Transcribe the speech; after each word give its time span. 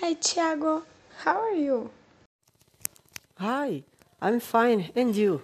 Hi, 0.00 0.14
Thiago. 0.14 0.84
How 1.24 1.40
are 1.40 1.54
you? 1.54 1.90
Hi, 3.36 3.82
I'm 4.22 4.38
fine. 4.38 4.92
And 4.94 5.14
you? 5.16 5.42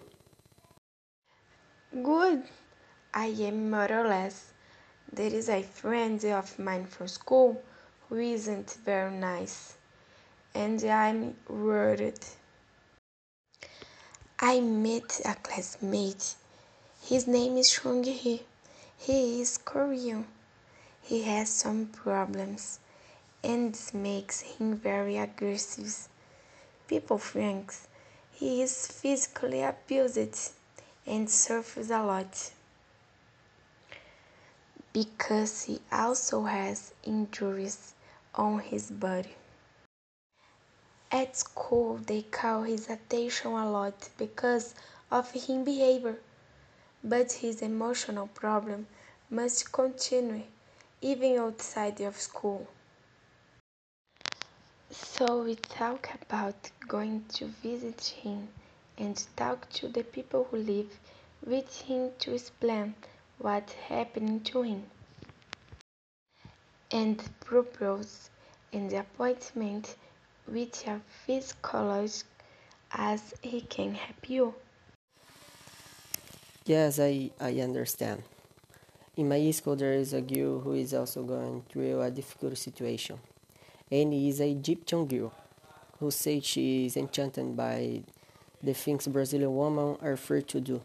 Good. 1.91 2.45
I 3.13 3.27
am 3.27 3.69
more 3.69 3.91
or 3.91 4.07
less. 4.07 4.53
There 5.13 5.35
is 5.35 5.49
a 5.49 5.61
friend 5.63 6.25
of 6.27 6.57
mine 6.57 6.87
from 6.87 7.09
school 7.09 7.61
who 8.09 8.19
isn't 8.19 8.79
very 8.85 9.11
nice, 9.11 9.75
and 10.55 10.85
I'm 10.85 11.35
worried. 11.49 12.25
I 14.39 14.61
met 14.61 15.21
a 15.25 15.35
classmate. 15.35 16.37
His 17.03 17.27
name 17.27 17.57
is 17.57 17.73
Chung 17.73 18.05
Hee. 18.05 18.45
He 18.99 19.41
is 19.41 19.59
Korean. 19.59 20.27
He 21.03 21.23
has 21.23 21.49
some 21.49 21.87
problems, 21.87 22.79
and 23.45 23.75
this 23.75 23.93
makes 23.93 24.41
him 24.41 24.75
very 24.75 25.19
aggressive. 25.19 26.09
People 26.89 27.19
think 27.19 27.75
he 28.33 28.63
is 28.63 28.87
physically 28.87 29.63
abused 29.63 30.53
and 31.07 31.29
suffers 31.29 31.91
a 31.91 32.03
lot 32.03 32.53
because 34.95 35.65
he 35.65 35.81
also 35.93 36.45
has 36.45 36.95
injuries 37.05 37.93
on 38.35 38.61
his 38.61 38.91
body. 38.91 39.35
At 41.13 41.37
school, 41.37 41.99
they 41.99 42.23
call 42.23 42.63
his 42.63 42.89
attention 42.89 43.53
a 43.53 43.71
lot 43.71 44.09
because 44.17 44.75
of 45.11 45.31
his 45.33 45.47
behavior, 45.47 46.19
but 47.05 47.31
his 47.33 47.61
emotional 47.61 48.29
problem 48.29 48.87
must 49.29 49.71
continue 49.71 50.45
even 51.03 51.39
outside 51.39 52.01
of 52.01 52.17
school. 52.17 52.67
So 55.17 55.45
we 55.45 55.55
talk 55.55 56.11
about 56.23 56.57
going 56.89 57.25
to 57.35 57.45
visit 57.63 58.03
him 58.21 58.49
and 58.99 59.15
talk 59.37 59.71
to 59.75 59.87
the 59.87 60.03
people 60.03 60.49
who 60.51 60.57
live 60.57 60.91
with 61.47 61.83
him 61.83 62.11
to 62.19 62.35
explain 62.35 62.97
what 63.39 63.71
happened 63.87 64.45
to 64.47 64.63
him 64.63 64.83
and 66.91 67.23
propose 67.45 68.29
an 68.73 68.93
appointment 68.93 69.95
with 70.49 70.85
a 70.89 71.01
psychologist 71.29 72.25
as 72.91 73.35
he 73.41 73.61
can 73.61 73.95
help 73.95 74.29
you. 74.29 74.53
Yes, 76.67 76.99
I, 76.99 77.31
I 77.41 77.61
understand. 77.61 78.25
In 79.17 79.29
my 79.29 79.49
school, 79.53 79.77
there 79.77 79.93
is 79.93 80.13
a 80.13 80.21
girl 80.21 80.59
who 80.59 80.73
is 80.73 80.93
also 80.93 81.23
going 81.23 81.63
through 81.71 82.03
a 82.03 82.11
difficult 82.11 82.59
situation. 82.59 83.21
And 83.91 84.13
is 84.13 84.41
a 84.41 84.51
Egyptian 84.51 85.07
girl 85.07 85.33
who 86.01 86.11
says 86.11 86.45
she 86.45 86.87
is 86.87 86.97
enchanted 86.97 87.57
by 87.57 88.03
the 88.63 88.75
things 88.75 89.07
Brazilian 89.07 89.55
women 89.55 89.97
are 90.03 90.17
free 90.17 90.43
to 90.43 90.61
do. 90.61 90.83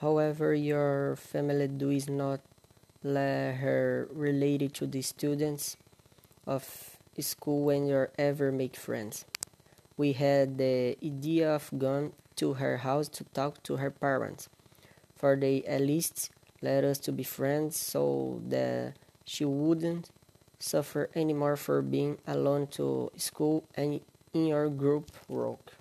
However, 0.00 0.54
your 0.54 1.16
family 1.16 1.68
does 1.68 2.08
not 2.08 2.40
let 3.02 3.56
her 3.56 4.08
related 4.12 4.74
to 4.74 4.86
the 4.86 5.02
students 5.02 5.76
of 6.46 6.98
school 7.18 7.64
when 7.64 7.86
you 7.86 8.06
ever 8.18 8.52
make 8.52 8.76
friends. 8.76 9.24
We 9.96 10.12
had 10.12 10.58
the 10.58 10.96
idea 11.02 11.54
of 11.54 11.70
going 11.78 12.12
to 12.36 12.54
her 12.54 12.78
house 12.78 13.08
to 13.08 13.24
talk 13.24 13.62
to 13.64 13.76
her 13.76 13.90
parents, 13.90 14.48
for 15.14 15.36
they 15.36 15.62
at 15.64 15.80
least 15.80 16.30
let 16.62 16.84
us 16.84 16.98
to 16.98 17.12
be 17.12 17.22
friends 17.22 17.76
so 17.76 18.40
that 18.48 18.94
she 19.24 19.44
wouldn't 19.44 20.10
suffer 20.58 21.10
anymore 21.14 21.56
for 21.56 21.82
being 21.82 22.18
alone 22.26 22.66
to 22.68 23.10
school 23.16 23.64
and 23.74 24.00
in 24.32 24.46
your 24.46 24.68
group 24.68 25.10
work. 25.28 25.72